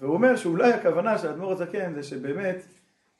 והוא 0.00 0.14
אומר 0.14 0.36
שאולי 0.36 0.72
הכוונה 0.72 1.18
של 1.18 1.28
האדמו"ר 1.28 1.52
הזקן 1.52 1.94
זה 1.94 2.02
שבאמת 2.02 2.62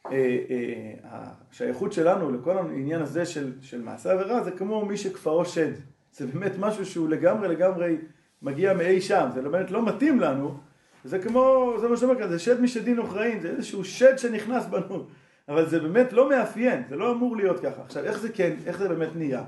אה, 0.07 0.13
אה, 0.51 1.21
השייכות 1.53 1.93
שלנו 1.93 2.31
לכל 2.31 2.59
העניין 2.59 3.03
הזה 3.03 3.27
של, 3.27 3.53
של 3.63 3.83
מעשה 3.83 4.13
עבירה 4.13 4.43
זה 4.43 4.51
כמו 4.51 4.85
מי 4.85 4.97
שכפרו 4.97 5.45
שד, 5.45 5.73
זה 6.13 6.27
באמת 6.27 6.53
משהו 6.59 6.87
שהוא 6.87 7.09
לגמרי 7.09 7.49
לגמרי 7.49 7.97
מגיע 8.43 8.75
מאי 8.75 9.01
שם, 9.01 9.29
זה 9.35 9.43
באמת 9.43 9.71
לא 9.71 9.87
מתאים 9.87 10.21
לנו, 10.21 10.59
זה 11.05 11.19
כמו, 11.19 11.75
זה 11.81 11.89
מה 11.89 11.97
שאומר 11.97 12.19
כאן, 12.19 12.29
זה 12.29 12.39
שד 12.39 12.61
משדין 12.61 12.99
אוכראין, 12.99 13.41
זה 13.41 13.49
איזשהו 13.49 13.85
שד 13.85 14.19
שנכנס 14.19 14.67
בנו 14.67 15.07
אבל 15.51 15.69
זה 15.69 15.81
באמת 15.81 16.13
לא 16.13 16.29
מאפיין, 16.29 16.83
זה 16.89 16.97
לא 16.97 17.13
אמור 17.13 17.37
להיות 17.37 17.61
ככה. 17.61 17.83
עכשיו, 17.83 18.05
איך 18.05 18.19
זה 18.19 18.33
כן, 18.33 18.57
איך 18.67 18.79
זה 18.79 18.89
באמת 18.89 19.17
נהיה? 19.17 19.45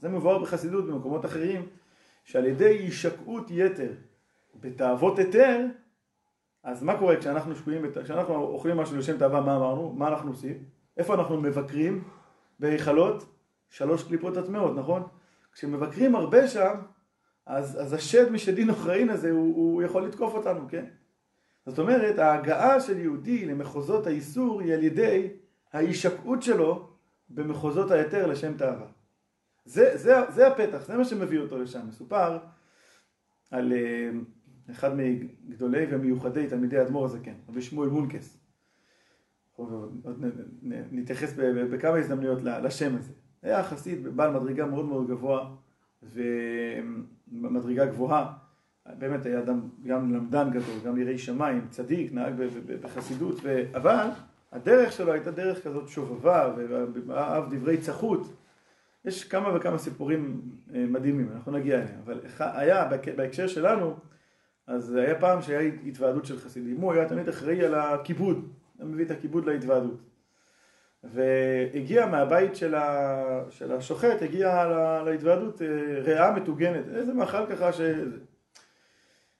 זה 0.00 0.08
מבואר 0.08 0.38
בחסידות 0.38 0.86
במקומות 0.86 1.24
אחרים, 1.24 1.66
שעל 2.24 2.46
ידי 2.46 2.64
הישקעות 2.64 3.46
יתר 3.50 3.92
בתאוות 4.60 5.18
היתר, 5.18 5.60
אז 6.62 6.82
מה 6.82 6.98
קורה 6.98 7.16
כשאנחנו 7.16 7.56
שקועים, 7.56 7.82
כשאנחנו 8.04 8.34
אוכלים 8.34 8.76
משהו 8.76 8.96
לשם 8.96 9.18
תאווה, 9.18 9.40
מה 9.40 9.56
אמרנו? 9.56 9.92
מה 9.92 10.08
אנחנו 10.08 10.30
עושים? 10.30 10.64
איפה 10.96 11.14
אנחנו 11.14 11.40
מבקרים? 11.40 12.04
בהיכלות? 12.60 13.24
שלוש 13.70 14.02
קליפות 14.02 14.36
הטמעות, 14.36 14.76
נכון? 14.76 15.02
כשמבקרים 15.56 16.14
הרבה 16.14 16.48
שם, 16.48 16.74
אז, 17.46 17.82
אז 17.82 17.92
השד 17.92 18.32
משדין 18.32 18.70
אוכראין 18.70 19.10
הזה, 19.10 19.30
הוא, 19.30 19.56
הוא 19.56 19.82
יכול 19.82 20.06
לתקוף 20.06 20.34
אותנו, 20.34 20.68
כן? 20.68 20.84
זאת 21.66 21.78
אומרת, 21.78 22.18
ההגעה 22.18 22.80
של 22.80 22.98
יהודי 22.98 23.46
למחוזות 23.46 24.06
האיסור 24.06 24.60
היא 24.60 24.74
על 24.74 24.82
ידי 24.82 25.28
ההישקעות 25.72 26.42
שלו 26.42 26.90
במחוזות 27.28 27.90
היתר 27.90 28.26
לשם 28.26 28.56
תאווה. 28.56 28.86
זה, 29.64 29.96
זה, 29.96 30.14
זה 30.30 30.46
הפתח, 30.46 30.86
זה 30.86 30.96
מה 30.96 31.04
שמביא 31.04 31.38
אותו 31.38 31.58
לשם. 31.58 31.86
מסופר 31.88 32.38
על 33.50 33.72
uh, 33.72 34.70
אחד 34.70 34.90
מגדולי 34.96 35.86
ומיוחדי 35.90 36.46
תלמידי 36.46 36.78
האדמו"ר 36.78 37.04
הזקן, 37.04 37.34
רבי 37.48 37.62
שמואל 37.62 37.88
מונקס. 37.88 38.38
נתייחס 40.90 41.32
בכמה 41.70 41.96
הזדמנויות 41.96 42.42
לשם 42.42 42.96
הזה. 42.96 43.12
היה 43.46 43.64
חסיד 43.64 44.16
בעל 44.16 44.30
מדרגה 44.30 44.66
מאוד 44.66 44.84
מאוד 44.84 45.08
גבוה 45.08 45.50
ומדרגה 47.32 47.86
גבוהה. 47.86 48.32
באמת 48.98 49.26
היה 49.26 49.38
אדם 49.38 49.60
גם 49.86 50.14
למדן 50.14 50.50
גדול, 50.50 50.74
גם 50.84 50.98
יראי 50.98 51.18
שמיים, 51.18 51.66
צדיק, 51.70 52.12
נהג 52.12 52.34
בחסידות, 52.80 53.40
ו... 53.42 53.62
אבל 53.74 54.06
הדרך 54.52 54.92
שלו 54.92 55.12
הייתה 55.12 55.30
דרך 55.30 55.64
כזאת 55.64 55.88
שובבה, 55.88 56.54
ואהב 57.06 57.54
דברי 57.54 57.76
צחות. 57.76 58.32
יש 59.04 59.24
כמה 59.24 59.56
וכמה 59.56 59.78
סיפורים 59.78 60.40
מדהימים, 60.68 61.28
אנחנו 61.34 61.52
נגיע 61.52 61.76
אליהם, 61.76 62.00
אבל 62.04 62.20
היה 62.38 62.88
בהקשר 63.16 63.46
שלנו, 63.46 63.96
אז 64.66 64.94
היה 64.94 65.20
פעם 65.20 65.42
שהיה 65.42 65.72
התוועדות 65.86 66.24
של 66.24 66.38
חסידים, 66.38 66.80
הוא 66.80 66.92
היה 66.92 67.08
תמיד 67.08 67.28
אחראי 67.28 67.64
על 67.64 67.74
הכיבוד, 67.74 68.48
הוא 68.78 68.88
מביא 68.88 69.04
את 69.04 69.10
הכיבוד 69.10 69.46
להתוועדות. 69.46 70.00
והגיע 71.12 72.06
מהבית 72.06 72.56
של, 72.56 72.74
ה... 72.74 73.42
של 73.50 73.72
השוחט, 73.72 74.22
הגיע 74.22 74.66
להתוועדות 75.04 75.62
ריאה 76.02 76.32
מטוגנת, 76.32 76.84
איזה 76.94 77.14
מאכל 77.14 77.46
ככה 77.46 77.72
ש... 77.72 77.80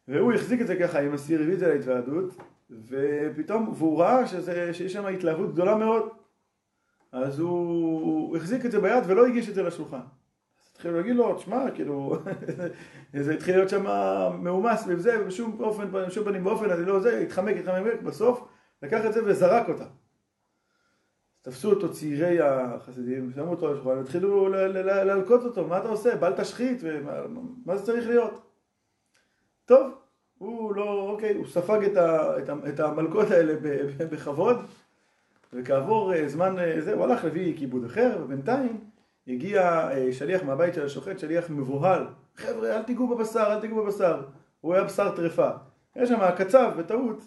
והוא 0.09 0.33
החזיק 0.33 0.61
את 0.61 0.67
זה 0.67 0.77
ככה 0.77 1.01
עם 1.01 1.15
הסיר, 1.15 1.43
הביא 1.43 1.55
את 1.55 1.59
זה 1.59 1.75
להתוועדות, 1.75 2.37
ופתאום, 2.71 3.75
והוא 3.77 4.01
ראה 4.01 4.27
שזה, 4.27 4.75
שיש 4.75 4.93
שם 4.93 5.07
התלהבות 5.07 5.53
גדולה 5.53 5.77
מאוד, 5.77 6.09
אז 7.13 7.39
הוא, 7.39 8.01
הוא 8.01 8.37
החזיק 8.37 8.67
את 8.67 8.71
זה 8.71 8.81
ביד 8.81 9.05
ולא 9.07 9.27
הגיש 9.27 9.49
את 9.49 9.55
זה 9.55 9.63
לשולחן. 9.63 9.97
אז 9.97 10.71
התחילו 10.73 10.97
להגיד 10.97 11.17
לו, 11.17 11.35
תשמע, 11.35 11.71
כאילו, 11.75 12.19
זה 13.25 13.35
התחיל 13.35 13.57
להיות 13.57 13.69
שם 13.69 13.85
מאומס 14.43 14.85
וזה, 14.89 15.23
ובשום 15.23 15.57
אופן, 15.61 15.89
בשום 15.93 16.25
פנים 16.25 16.45
באופן, 16.45 16.71
אני 16.71 16.85
לא 16.85 17.01
זה, 17.01 17.19
התחמק, 17.19 17.57
התחמק, 17.57 18.03
בסוף 18.03 18.49
לקח 18.83 19.07
את 19.07 19.13
זה 19.13 19.21
וזרק 19.25 19.69
אותה. 19.69 19.85
תפסו 21.47 21.71
אותו 21.71 21.93
צעירי 21.93 22.41
החסידים, 22.41 23.33
שמו 23.35 23.51
אותו 23.51 23.69
על 23.69 23.73
השולחן, 23.73 23.99
והתחילו 23.99 24.49
להלקוט 24.49 25.45
אותו, 25.45 25.67
מה 25.67 25.79
אתה 25.79 25.89
עושה? 25.89 26.17
בל 26.17 26.33
תשחית, 26.33 26.81
ומה 26.83 27.77
זה 27.77 27.87
צריך 27.87 28.09
להיות? 28.09 28.43
טוב, 29.65 29.93
הוא 30.39 30.75
לא, 30.75 31.11
אוקיי, 31.11 31.35
הוא 31.35 31.47
ספג 31.47 31.85
את, 31.85 31.97
ה, 31.97 32.39
את, 32.39 32.49
ה, 32.49 32.55
את 32.69 32.81
המלכות 32.81 33.31
האלה 33.31 33.55
בכבוד, 33.99 34.57
וכעבור 35.53 36.15
אה, 36.15 36.29
זמן 36.29 36.59
אה, 36.59 36.81
זה, 36.81 36.95
הוא 36.95 37.05
הלך 37.05 37.25
להביא 37.25 37.59
כיבוד 37.59 37.85
אחר, 37.85 38.19
ובינתיים 38.25 38.81
הגיע 39.29 39.91
אה, 39.91 40.13
שליח 40.13 40.43
מהבית 40.43 40.75
של 40.75 40.85
השוחט, 40.85 41.19
שליח 41.19 41.51
מבוהל, 41.51 42.07
חבר'ה, 42.37 42.77
אל 42.77 42.83
תיגעו 42.83 43.09
בבשר, 43.09 43.47
אל 43.53 43.61
תיגעו 43.61 43.85
בבשר, 43.85 44.23
הוא 44.61 44.75
היה 44.75 44.85
בשר 44.85 45.17
טרפה. 45.17 45.51
יש 45.97 46.09
שם 46.09 46.21
הקצב, 46.21 46.73
בטעות, 46.79 47.25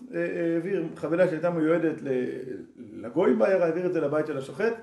העביר 0.55 0.87
חבילה 0.95 1.27
שהייתה 1.27 1.49
מיועדת 1.49 2.01
לגויים 3.01 3.39
בעיירה, 3.39 3.65
העביר 3.65 3.85
את 3.85 3.93
זה 3.93 4.01
לבית 4.01 4.27
של 4.27 4.37
השוחט, 4.37 4.73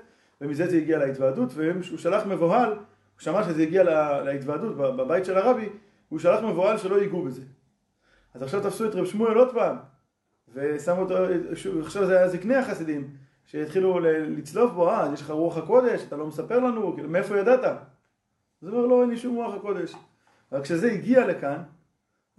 ומזה 0.41 0.67
זה 0.67 0.77
הגיע 0.77 0.97
להתוועדות, 0.97 1.49
והוא 1.53 1.97
שלח 1.97 2.25
מבוהל, 2.25 2.69
הוא 2.69 2.79
שמע 3.19 3.43
שזה 3.43 3.61
הגיע 3.61 3.83
להתוועדות 4.23 4.77
בבית 4.77 5.25
של 5.25 5.37
הרבי, 5.37 5.69
הוא 6.09 6.19
שלח 6.19 6.43
מבוהל 6.43 6.77
שלא 6.77 7.01
ייגעו 7.01 7.23
בזה. 7.23 7.41
אז 8.33 8.41
עכשיו 8.41 8.63
תפסו 8.63 8.85
את 8.85 8.95
רב 8.95 9.05
שמואל 9.05 9.37
עוד 9.37 9.53
פעם, 9.53 9.77
ושמו 10.53 11.01
אותו, 11.01 11.15
עכשיו 11.83 12.05
זה 12.05 12.17
היה 12.17 12.29
זקני 12.29 12.55
החסידים, 12.55 13.09
שהתחילו 13.45 13.99
לצלוף 13.99 14.71
בו, 14.71 14.89
אה, 14.89 15.09
יש 15.13 15.21
לך 15.21 15.31
רוח 15.31 15.57
הקודש, 15.57 16.03
אתה 16.07 16.15
לא 16.15 16.27
מספר 16.27 16.59
לנו, 16.59 16.93
כאילו, 16.93 17.09
מאיפה 17.09 17.37
ידעת? 17.37 17.63
אז 17.63 18.67
הוא 18.67 18.77
אומר, 18.77 18.87
לא, 18.87 19.01
אין 19.01 19.09
לי 19.09 19.17
שום 19.17 19.35
רוח 19.35 19.55
הקודש. 19.55 19.95
אבל 20.51 20.63
כשזה 20.63 20.91
הגיע 20.91 21.27
לכאן, 21.27 21.61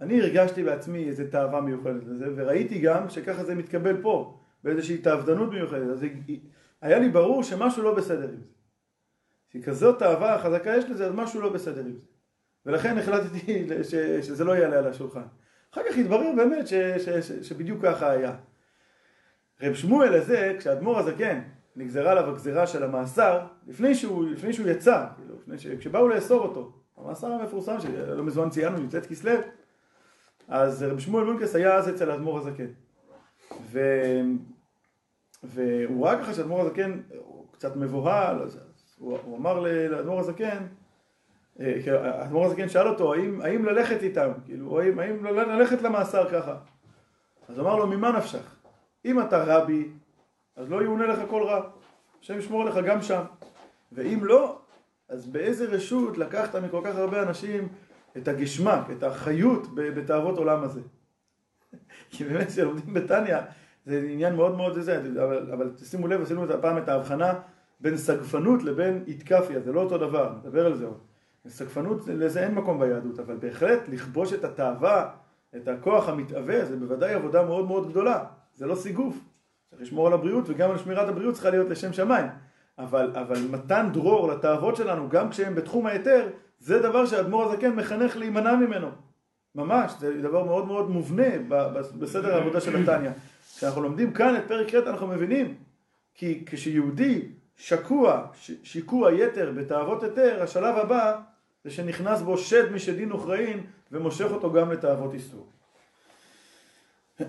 אני 0.01 0.21
הרגשתי 0.21 0.63
בעצמי 0.63 1.07
איזו 1.09 1.23
תאווה 1.31 1.61
מיוחדת 1.61 2.03
לזה, 2.05 2.25
וראיתי 2.35 2.79
גם 2.79 3.09
שככה 3.09 3.43
זה 3.43 3.55
מתקבל 3.55 4.01
פה, 4.01 4.38
באיזושהי 4.63 4.97
תאוותנות 4.97 5.49
מיוחדת. 5.49 5.89
אז 5.89 6.05
היה 6.81 6.99
לי 6.99 7.09
ברור 7.09 7.43
שמשהו 7.43 7.83
לא 7.83 7.95
בסדר 7.95 8.29
עם 8.29 8.39
זה. 8.39 8.49
שכזאת 9.53 9.99
תאווה 9.99 10.39
חזקה 10.41 10.75
יש 10.77 10.85
לזה, 10.85 11.05
אז 11.05 11.13
משהו 11.15 11.41
לא 11.41 11.49
בסדר 11.49 11.85
עם 11.85 11.97
זה. 11.97 12.05
ולכן 12.65 12.97
החלטתי 12.97 13.67
ש, 13.89 13.95
שזה 13.95 14.43
לא 14.43 14.51
יעלה 14.55 14.77
על 14.77 14.87
השולחן. 14.87 15.23
אחר 15.73 15.81
כך 15.89 15.97
התברר 15.97 16.31
באמת 16.37 16.67
ש, 16.67 16.73
ש, 16.73 17.09
ש, 17.09 17.31
שבדיוק 17.31 17.85
ככה 17.85 18.11
היה. 18.11 18.35
רב 19.61 19.73
שמואל 19.73 20.13
הזה, 20.13 20.55
כשאדמו"ר 20.59 20.99
הזקן 20.99 21.41
נגזרה 21.75 22.11
עליו 22.11 22.29
הגזירה 22.29 22.67
של 22.67 22.83
המאסר, 22.83 23.39
לפני 23.67 23.95
שהוא, 23.95 24.29
לפני 24.29 24.53
שהוא 24.53 24.67
יצא, 24.67 25.05
כאילו, 25.15 25.35
לפני 25.41 25.59
ש, 25.59 25.67
כשבאו 25.67 26.07
לאסור 26.07 26.41
אותו, 26.41 26.73
המאסר 26.97 27.27
המפורסם 27.27 27.79
שלא 27.79 28.23
מזמן 28.23 28.49
ציינו, 28.49 28.77
י"ט 28.83 28.95
כסלו, 28.95 29.31
אז 30.47 30.83
רב 30.83 30.99
שמואל 30.99 31.25
מונקס 31.25 31.55
היה 31.55 31.75
אז 31.75 31.89
אצל 31.89 32.11
האדמו"ר 32.11 32.37
הזקן. 32.37 32.67
ו... 33.71 33.79
והוא 35.43 36.05
ראה 36.05 36.19
ככה 36.19 36.33
שאדמו"ר 36.33 36.61
הזקן 36.61 36.99
הוא 37.17 37.45
קצת 37.51 37.75
מבוהל, 37.75 38.41
אז 38.41 38.59
הוא, 38.97 39.17
הוא 39.23 39.37
אמר 39.37 39.59
לאדמו"ר 39.59 40.19
הזקן, 40.19 40.65
אה, 41.59 41.75
האדמו"ר 41.87 42.45
הזקן 42.45 42.69
שאל 42.69 42.87
אותו, 42.87 43.13
האם, 43.13 43.41
האם 43.41 43.65
ללכת 43.65 44.03
איתם, 44.03 44.31
כאילו, 44.45 44.79
האם, 44.79 44.99
האם 44.99 45.25
ללכת 45.25 45.81
למאסר 45.81 46.29
ככה? 46.29 46.57
אז 47.49 47.59
אמר 47.59 47.75
לו, 47.75 47.87
ממה 47.87 48.11
נפשך? 48.11 48.55
אם 49.05 49.21
אתה 49.21 49.43
רבי, 49.43 49.89
אז 50.55 50.69
לא 50.69 50.83
יאונה 50.83 51.07
לך 51.07 51.19
כל 51.29 51.43
רע. 51.43 51.61
השם 52.21 52.37
ישמור 52.39 52.65
לך 52.65 52.79
גם 52.85 53.01
שם. 53.01 53.21
ואם 53.91 54.19
לא, 54.21 54.59
אז 55.09 55.27
באיזה 55.27 55.65
רשות 55.65 56.17
לקחת 56.17 56.55
מכל 56.55 56.81
כך 56.83 56.95
הרבה 56.95 57.21
אנשים 57.21 57.67
את 58.17 58.27
הגשמק, 58.27 58.89
את 58.97 59.03
החיות 59.03 59.67
בתאוות 59.75 60.37
עולם 60.37 60.63
הזה? 60.63 60.81
כי 62.09 62.23
באמת 62.23 62.47
כשלומדים 62.47 62.93
בתניא, 62.93 63.37
זה 63.85 64.07
עניין 64.11 64.35
מאוד 64.35 64.57
מאוד 64.57 64.79
זה, 64.79 65.01
אבל, 65.23 65.51
אבל 65.53 65.71
תשימו 65.75 66.07
לב, 66.07 66.21
עשינו 66.21 66.45
את 66.45 66.49
הפעם 66.49 66.77
את 66.77 66.89
ההבחנה 66.89 67.33
בין 67.79 67.97
סגפנות 67.97 68.63
לבין 68.63 69.03
איתקפיה, 69.07 69.59
זה 69.59 69.71
לא 69.71 69.81
אותו 69.81 69.97
דבר, 69.97 70.33
נדבר 70.37 70.65
על 70.65 70.75
זה 70.75 70.85
עוד. 70.85 70.99
סגפנות, 71.47 72.07
לזה 72.07 72.43
אין 72.43 72.55
מקום 72.55 72.79
ביהדות, 72.79 73.19
אבל 73.19 73.35
בהחלט 73.35 73.79
לכבוש 73.89 74.33
את 74.33 74.43
התאווה, 74.43 75.09
את 75.55 75.67
הכוח 75.67 76.09
המתאווה, 76.09 76.65
זה 76.65 76.75
בוודאי 76.75 77.13
עבודה 77.13 77.43
מאוד 77.43 77.67
מאוד 77.67 77.89
גדולה. 77.89 78.23
זה 78.55 78.65
לא 78.65 78.75
סיגוף. 78.75 79.17
צריך 79.69 79.81
לשמור 79.81 80.07
על 80.07 80.13
הבריאות, 80.13 80.45
וגם 80.47 80.71
על 80.71 80.77
שמירת 80.77 81.09
הבריאות 81.09 81.33
צריכה 81.33 81.49
להיות 81.49 81.69
לשם 81.69 81.93
שמיים. 81.93 82.27
אבל, 82.79 83.11
אבל 83.15 83.37
מתן 83.51 83.89
דרור 83.93 84.31
לתאוות 84.31 84.75
שלנו, 84.75 85.09
גם 85.09 85.29
כשהם 85.29 85.55
בתחום 85.55 85.85
ההיתר, 85.85 86.27
זה 86.59 86.79
דבר 86.79 87.05
שהאדמו"ר 87.05 87.43
הזקן 87.43 87.75
מחנך 87.75 88.17
להימנע 88.17 88.55
ממנו. 88.55 88.87
ממש, 89.59 89.91
זה 89.99 90.21
דבר 90.21 90.43
מאוד 90.43 90.67
מאוד 90.67 90.89
מובנה 90.89 91.27
בסדר 91.99 92.35
העבודה 92.35 92.61
של 92.61 92.77
נתניה. 92.77 93.11
כשאנחנו 93.57 93.81
לומדים 93.81 94.13
כאן 94.13 94.35
את 94.35 94.43
פרק 94.47 94.75
ח' 94.75 94.75
אנחנו 94.75 95.07
מבינים 95.07 95.55
כי 96.15 96.43
כשיהודי 96.45 97.21
שקוע, 97.57 98.25
שיקוע 98.63 99.13
יתר 99.13 99.51
בתאוות 99.55 100.03
היתר, 100.03 100.43
השלב 100.43 100.75
הבא 100.77 101.19
זה 101.63 101.71
שנכנס 101.71 102.21
בו 102.21 102.37
שד 102.37 102.71
משדין 102.71 103.11
וכראין 103.11 103.63
ומושך 103.91 104.27
אותו 104.31 104.53
גם 104.53 104.71
לתאוות 104.71 105.13
איסור. 105.13 105.49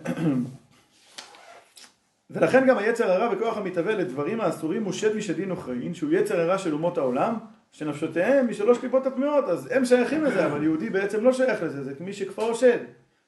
ולכן 2.31 2.67
גם 2.67 2.79
היצר 2.79 3.11
הרע 3.11 3.35
בכוח 3.35 3.57
המתהווה 3.57 3.95
לדברים 3.95 4.41
האסורים 4.41 4.85
הוא 4.85 4.93
שד 4.93 5.17
משדין 5.17 5.53
וכראין, 5.53 5.95
שהוא 5.95 6.13
יצר 6.13 6.41
הרע 6.41 6.59
של 6.59 6.73
אומות 6.73 6.99
העולם, 6.99 7.35
שנפשותיהם 7.73 8.49
משלוש 8.49 8.79
קליפות 8.79 9.07
הטמעות, 9.07 9.45
אז 9.49 9.69
הם 9.73 9.85
שייכים 9.85 10.25
לזה, 10.25 10.47
אבל 10.47 10.63
יהודי 10.63 10.91
בעצם 10.91 11.25
לא 11.25 11.33
שייך 11.33 11.63
לזה, 11.63 11.85
זה 11.85 11.95
כמי 11.95 12.13
שכפרו 12.13 12.55
שד. 12.55 12.79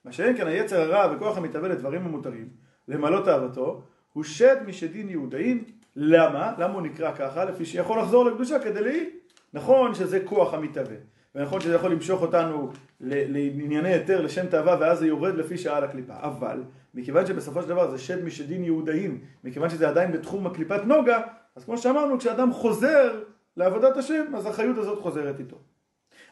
מה 0.04 0.12
שאין 0.12 0.36
כן 0.36 0.46
היצר 0.46 0.80
הרע 0.80 1.14
בכוח 1.14 1.38
המתהווה 1.38 1.68
לדברים 1.68 2.04
המותרים, 2.04 2.48
למלא 2.88 3.24
תאוותו, 3.24 3.82
הוא 4.12 4.24
שד 4.24 4.56
משדין 4.66 5.08
יהודאים, 5.08 5.64
למה? 5.96 6.52
למה 6.58 6.74
הוא 6.74 6.82
נקרא 6.82 7.12
ככה? 7.12 7.44
לפי 7.44 7.64
שיכול 7.64 7.98
לחזור 7.98 8.24
לקדושה 8.24 8.58
כדי 8.58 8.82
להי. 8.82 9.10
נכון 9.54 9.94
שזה 9.94 10.20
כוח 10.24 10.54
המתהווה, 10.54 10.96
ונכון 11.34 11.60
שזה 11.60 11.74
יכול 11.74 11.92
למשוך 11.92 12.22
אותנו 12.22 12.70
לענייני 13.00 13.88
היתר, 13.88 14.20
לשם 14.20 14.46
תאווה, 14.46 14.76
ואז 14.80 14.98
זה 14.98 15.06
יורד 15.06 15.34
לפי 15.34 15.58
שעה 15.58 15.80
לקליפה. 15.80 16.14
אבל, 16.20 16.62
מכיוון 16.94 17.26
שבסופו 17.26 17.62
של 17.62 17.68
דבר 17.68 17.90
זה 17.90 17.98
שד 17.98 18.24
משדים 18.24 18.64
יהודאים, 18.64 19.20
מכיוון 19.44 19.70
שזה 19.70 19.88
עדיין 19.88 20.12
בתחום 20.12 20.46
הקליפת 20.46 20.84
נוגה, 20.84 21.20
אז 21.56 21.64
כמו 21.64 21.78
שאמרנו, 21.78 22.18
כשאדם 22.18 22.52
חוזר 22.52 23.22
לעבודת 23.56 23.96
השם, 23.96 24.34
אז 24.36 24.46
החיות 24.46 24.78
הזאת 24.78 25.02
חוזרת 25.02 25.40
איתו. 25.40 25.56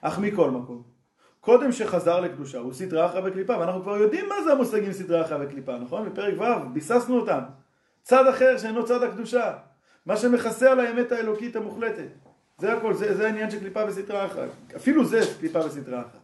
אך 0.01 0.19
מכל 0.19 0.51
מקום, 0.51 0.83
קודם 1.41 1.73
שחזר 1.73 2.21
לקדושה 2.21 2.59
הוא 2.59 2.73
סדרה 2.73 3.07
אחרא 3.07 3.21
וקליפה, 3.25 3.59
ואנחנו 3.59 3.83
כבר 3.83 3.97
יודעים 3.97 4.29
מה 4.29 4.35
זה 4.45 4.53
המושגים 4.53 4.93
סדרה 4.93 5.23
אחרא 5.23 5.45
וקליפה, 5.45 5.79
נכון? 5.79 6.09
בפרק 6.09 6.35
ו' 6.39 6.73
ביססנו 6.73 7.21
אותם. 7.21 7.41
צד 8.03 8.27
אחר 8.27 8.59
שאינו 8.59 8.85
צד 8.85 9.03
הקדושה, 9.03 9.53
מה 10.07 10.17
שמכסה 10.17 10.73
על 10.73 10.81
האמת 10.81 11.13
האלוקית 11.13 11.57
המוחלטת. 11.57 12.09
זה 12.59 12.73
הכל, 12.73 12.95
זה, 12.95 13.15
זה 13.15 13.27
העניין 13.27 13.51
של 13.51 13.59
קליפה 13.59 13.87
בסדרה 13.87 14.27
אחת. 14.27 14.49
אפילו 14.77 15.05
זה 15.05 15.21
קליפה 15.41 15.63
בסדרה 15.63 16.01
אחת. 16.01 16.21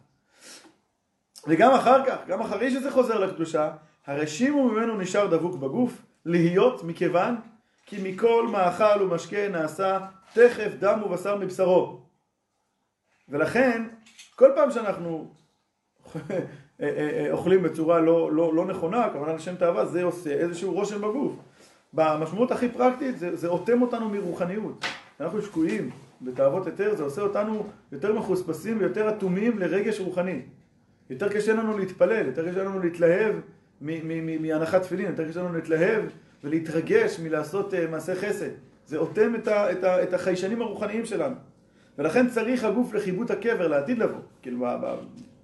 וגם 1.47 1.71
אחר 1.71 2.05
כך, 2.05 2.17
גם 2.27 2.41
אחרי 2.41 2.71
שזה 2.71 2.91
חוזר 2.91 3.19
לקדושה, 3.19 3.71
הרי 4.07 4.27
שימו 4.27 4.69
ממנו 4.69 4.97
נשאר 4.97 5.27
דבוק 5.27 5.55
בגוף, 5.55 6.01
להיות 6.25 6.83
מכיוון 6.83 7.35
כי 7.85 7.97
מכל 8.03 8.47
מאכל 8.51 9.01
ומשקה 9.01 9.47
נעשה 9.47 9.99
תכף 10.33 10.71
דם 10.79 11.01
ובשר 11.05 11.35
מבשרו. 11.35 12.01
ולכן, 13.29 13.83
כל 14.35 14.51
פעם 14.55 14.71
שאנחנו 14.71 15.31
אוכלים 17.31 17.63
בצורה 17.63 17.99
לא, 17.99 18.31
לא, 18.31 18.55
לא 18.55 18.65
נכונה, 18.65 19.09
כמובן 19.13 19.35
לשם 19.35 19.55
תאווה, 19.55 19.85
זה 19.85 20.03
עושה 20.03 20.29
איזשהו 20.29 20.73
רושם 20.73 21.01
בגוף. 21.01 21.33
במשמעות 21.93 22.51
הכי 22.51 22.69
פרקטית, 22.69 23.19
זה, 23.19 23.35
זה 23.35 23.47
אוטם 23.47 23.81
אותנו 23.81 24.09
מרוחניות. 24.09 24.85
אנחנו 25.19 25.41
שקועים 25.41 25.89
בתאוות 26.21 26.67
היתר, 26.67 26.95
זה 26.95 27.03
עושה 27.03 27.21
אותנו 27.21 27.67
יותר 27.91 28.13
מחוספסים 28.13 28.79
ויותר 28.79 29.09
אטומים 29.09 29.59
לרגש 29.59 29.99
רוחני. 29.99 30.41
יותר 31.09 31.29
קשה 31.29 31.53
לנו 31.53 31.77
להתפלל, 31.77 32.25
יותר 32.25 32.51
קשה 32.51 32.63
לנו 32.63 32.79
להתלהב 32.79 33.35
מהנחת 33.81 34.81
תפילין, 34.81 35.05
יותר 35.05 35.29
קשה 35.29 35.39
לנו 35.39 35.53
להתלהב 35.53 36.03
ולהתרגש 36.43 37.19
מלעשות 37.19 37.73
uh, 37.73 37.77
מעשה 37.91 38.15
חסד. 38.15 38.49
זה 38.87 38.97
אוטם 38.97 39.35
את, 39.35 39.47
ה, 39.47 39.71
את, 39.71 39.83
ה, 39.83 40.03
את 40.03 40.13
החיישנים 40.13 40.61
הרוחניים 40.61 41.05
שלנו. 41.05 41.35
ולכן 41.97 42.29
צריך 42.29 42.63
הגוף 42.63 42.93
לחיבוט 42.93 43.31
הקבר 43.31 43.67
לעתיד 43.67 43.97
לבוא, 43.97 44.19
כאילו, 44.41 44.59
ב, 44.59 44.63
ב, 44.63 44.95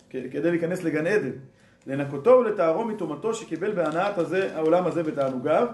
כדי 0.10 0.52
להיכנס 0.52 0.84
לגן 0.84 1.08
עדן. 1.08 1.32
לנקותו 1.88 2.30
ולטהרו 2.30 2.86
מטומאתו 2.86 3.34
שקיבל 3.34 3.72
בהנאת 3.72 4.18
הזה, 4.18 4.56
העולם 4.56 4.88
הזה 4.88 5.04
בתענוגיו, 5.04 5.68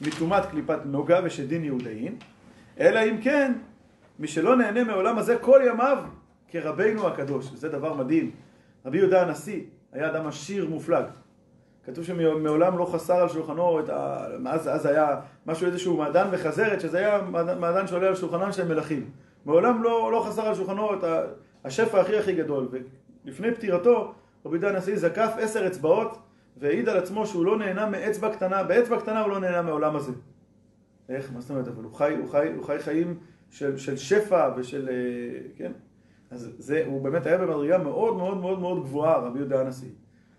מטומאת 0.00 0.46
קליפת 0.46 0.78
נוגה 0.84 1.20
ושדין 1.24 1.64
יהודאין, 1.64 2.16
אלא 2.80 3.00
אם 3.00 3.20
כן, 3.22 3.52
מי 4.18 4.28
שלא 4.28 4.56
נהנה 4.56 4.84
מעולם 4.84 5.18
הזה 5.18 5.36
כל 5.40 5.60
ימיו 5.66 5.98
כרבינו 6.50 7.06
הקדוש. 7.06 7.50
וזה 7.52 7.68
דבר 7.68 7.94
מדהים. 7.94 8.30
רבי 8.86 8.98
יהודה 8.98 9.22
הנשיא 9.22 9.60
היה 9.92 10.10
אדם 10.10 10.26
עשיר 10.26 10.68
מופלג. 10.68 11.04
כתוב 11.86 12.04
שמעולם 12.04 12.78
לא 12.78 12.84
חסר 12.84 13.14
על 13.14 13.28
שולחנו 13.28 13.80
את 13.80 13.88
ה... 13.88 14.26
אז, 14.46 14.68
אז 14.68 14.86
היה 14.86 15.20
משהו, 15.46 15.66
איזשהו 15.66 15.96
מעדן 15.96 16.28
וחזרת, 16.32 16.80
שזה 16.80 16.98
היה 16.98 17.20
מעדן 17.60 17.86
שעולה 17.86 18.08
על 18.08 18.14
שולחנם 18.14 18.52
של 18.52 18.68
מלכים. 18.68 19.10
מעולם 19.44 19.82
לא, 19.82 20.12
לא 20.12 20.24
חסר 20.28 20.42
על 20.42 20.54
שולחנו 20.54 20.94
את 20.94 21.04
השפע 21.64 22.00
הכי 22.00 22.18
הכי 22.18 22.32
גדול. 22.32 22.68
ולפני 23.24 23.54
פטירתו, 23.54 24.14
רבי 24.46 24.56
יהודה 24.56 24.68
הנשיא 24.68 24.96
זקף 24.96 25.32
עשר 25.38 25.66
אצבעות 25.66 26.18
והעיד 26.56 26.88
על 26.88 26.96
עצמו 26.96 27.26
שהוא 27.26 27.44
לא 27.44 27.58
נהנה 27.58 27.86
מאצבע 27.86 28.32
קטנה, 28.32 28.62
באצבע 28.62 29.00
קטנה 29.00 29.20
הוא 29.20 29.30
לא 29.30 29.40
נהנה 29.40 29.62
מעולם 29.62 29.96
הזה. 29.96 30.12
איך? 31.08 31.32
מה 31.34 31.40
זאת 31.40 31.50
אומרת? 31.50 31.68
אבל 31.68 31.84
הוא 31.84 31.92
חי, 31.92 32.14
הוא 32.20 32.28
חי, 32.28 32.52
הוא 32.56 32.64
חי 32.64 32.78
חיים 32.78 33.18
של, 33.50 33.76
של 33.76 33.96
שפע 33.96 34.50
ושל... 34.56 34.88
אה, 34.88 35.40
כן? 35.56 35.72
אז 36.30 36.50
זה, 36.58 36.82
הוא 36.86 37.02
באמת 37.02 37.26
היה 37.26 37.38
במדרגה 37.38 37.78
מאוד 37.78 38.16
מאוד 38.16 38.36
מאוד 38.36 38.58
מאוד 38.58 38.82
גבוהה, 38.82 39.16
רבי 39.16 39.38
יהודה 39.38 39.60
הנשיא. 39.60 39.90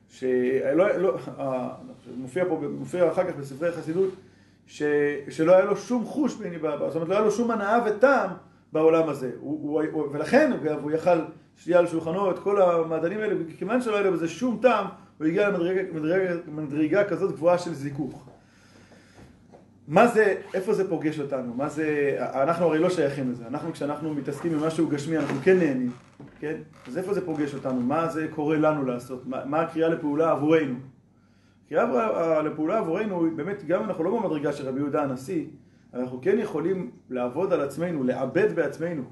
שלא, 0.10 0.98
לא, 0.98 1.18
אה, 1.40 1.70
מופיע 2.18 2.46
פה, 2.46 2.62
מופיע 2.80 3.12
אחר 3.12 3.32
כך 3.32 3.36
בספרי 3.36 3.70
החסידות, 3.70 4.10
ש, 4.68 4.84
שלא 5.30 5.56
היה 5.56 5.66
לו 5.66 5.78
שום 5.78 6.06
חוש, 6.06 6.34
זאת 6.34 6.96
אומרת 6.96 7.10
לא 7.10 7.14
היה 7.14 7.24
לו 7.24 7.32
שום 7.32 7.52
הנאה 7.52 7.80
וטעם 7.86 8.30
בעולם 8.74 9.10
הזה. 9.10 9.32
הוא, 9.40 9.82
הוא, 9.92 10.08
ולכן 10.12 10.52
הוא 10.82 10.92
יכל 10.92 11.20
שיהיה 11.58 11.80
על 11.80 11.88
שולחנו 11.88 12.32
את 12.32 12.40
כל 12.40 12.62
המעדנים 12.62 13.20
האלה, 13.20 13.36
וכיוון 13.40 13.82
שלא 13.82 13.96
היה 13.96 14.04
לו 14.04 14.12
בזה 14.12 14.28
שום 14.28 14.60
טעם, 14.62 14.86
הוא 15.18 15.28
הגיע 15.28 15.50
למדרגה 16.48 17.04
כזאת 17.04 17.32
גבוהה 17.32 17.58
של 17.58 17.74
זיכוך. 17.74 18.30
מה 19.88 20.08
זה, 20.08 20.36
איפה 20.54 20.74
זה 20.74 20.90
פוגש 20.90 21.20
אותנו? 21.20 21.54
מה 21.54 21.70
זה, 21.70 22.18
אנחנו 22.20 22.66
הרי 22.66 22.80
לא 22.80 22.90
שייכים 22.90 23.32
לזה. 23.32 23.48
אנחנו 23.48 23.74
כשאנחנו 23.74 24.14
מתעסקים 24.14 24.54
עם 24.54 24.64
משהו 24.64 24.88
גשמי, 24.88 25.18
אנחנו 25.18 25.36
כן 25.44 25.60
נהנים, 25.60 25.92
כן? 26.40 26.56
אז 26.88 26.98
איפה 26.98 27.14
זה 27.14 27.26
פוגש 27.26 27.54
אותנו? 27.54 27.82
מה 27.82 28.08
זה 28.08 28.28
קורה 28.36 28.58
לנו 28.58 28.86
לעשות? 28.86 29.28
מה, 29.28 29.46
מה 29.46 29.62
הקריאה 29.62 29.90
לפעולה 29.90 30.32
עבורנו? 30.32 30.76
קריאה 31.70 32.42
לפעולה 32.42 32.78
עבורנו, 32.78 33.28
באמת, 33.36 33.64
גם 33.68 33.84
אם 33.84 33.90
אנחנו 33.90 34.04
לא 34.04 34.20
במדרגה 34.20 34.54
של 34.54 34.68
רבי 34.68 34.80
יהודה 34.80 35.04
הנשיא, 35.04 35.46
אנחנו 35.94 36.22
כן 36.22 36.40
יכולים 36.40 36.92
לעבוד 37.10 37.54
על 37.54 37.62
עצמנו, 37.62 38.04
לעבד 38.04 38.56
בעצמנו, 38.56 39.04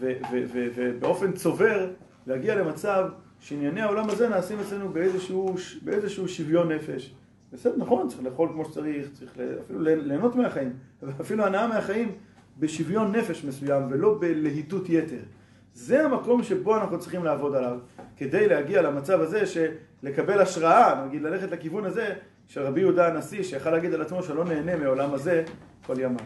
ובאופן 0.00 1.32
צובר 1.32 1.90
להגיע 2.26 2.54
למצב 2.54 3.08
שענייני 3.40 3.80
העולם 3.80 4.10
הזה 4.10 4.28
נעשים 4.28 4.60
אצלנו 4.60 4.88
באיזשהו, 4.88 5.54
באיזשהו 5.82 6.28
שוויון 6.28 6.72
נפש. 6.72 7.14
בסדר, 7.52 7.74
נכון, 7.76 8.08
צריך 8.08 8.24
לאכול 8.24 8.48
כמו 8.52 8.64
שצריך, 8.64 9.08
צריך 9.12 9.32
אפילו 9.64 9.80
ליהנות 9.80 10.36
מהחיים, 10.36 10.72
אפילו 11.20 11.44
הנאה 11.44 11.66
מהחיים 11.66 12.12
בשוויון 12.58 13.16
נפש 13.16 13.44
מסוים 13.44 13.82
ולא 13.90 14.16
בלהיטות 14.20 14.88
יתר. 14.88 15.20
זה 15.74 16.04
המקום 16.04 16.42
שבו 16.42 16.76
אנחנו 16.76 16.98
צריכים 16.98 17.24
לעבוד 17.24 17.54
עליו, 17.54 17.78
כדי 18.16 18.48
להגיע 18.48 18.82
למצב 18.82 19.20
הזה 19.20 19.42
שלקבל 19.46 20.40
השראה, 20.40 21.04
נגיד 21.06 21.22
ללכת 21.22 21.50
לכיוון 21.50 21.84
הזה 21.84 22.14
של 22.46 22.62
רבי 22.62 22.80
יהודה 22.80 23.08
הנשיא, 23.08 23.42
שיכל 23.42 23.70
להגיד 23.70 23.94
על 23.94 24.02
עצמו 24.02 24.22
שלא 24.22 24.44
נהנה 24.44 24.76
מעולם 24.76 25.14
הזה 25.14 25.44
כל 25.86 25.94
ימיו. 25.98 26.24